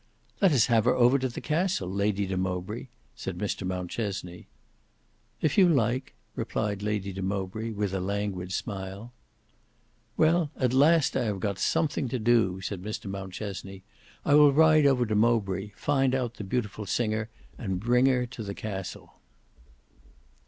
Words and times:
"Let 0.41 0.51
us 0.51 0.65
have 0.65 0.85
her 0.85 0.95
over 0.95 1.19
to 1.19 1.29
the 1.29 1.39
Castle, 1.41 1.87
Lady 1.87 2.25
de 2.25 2.35
Mowbray," 2.35 2.87
said 3.15 3.37
Mr 3.37 3.67
Mountchesney. 3.67 4.47
"If 5.41 5.59
you 5.59 5.69
like," 5.69 6.15
replied 6.33 6.81
Lady 6.81 7.13
de 7.13 7.21
Mowbray, 7.21 7.69
with 7.69 7.93
a 7.93 7.99
languid 7.99 8.51
smile. 8.51 9.13
"Well 10.17 10.49
at 10.57 10.73
last 10.73 11.15
I 11.15 11.25
have 11.25 11.39
got 11.39 11.59
something 11.59 12.09
to 12.09 12.17
do," 12.17 12.61
said 12.61 12.81
Mr 12.81 13.05
Mountchesney. 13.05 13.83
"I 14.25 14.33
will 14.33 14.53
ride 14.53 14.87
over 14.87 15.05
to 15.05 15.13
Mowbray, 15.13 15.73
find 15.75 16.15
out 16.15 16.33
the 16.33 16.43
beautiful 16.45 16.87
singer, 16.87 17.29
and 17.59 17.79
bring 17.79 18.07
her 18.07 18.25
to 18.25 18.41
the 18.41 18.55
Castle." 18.55 19.17